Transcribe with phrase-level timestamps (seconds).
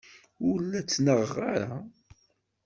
[0.47, 1.73] Ur la ttnaɣeɣ ara.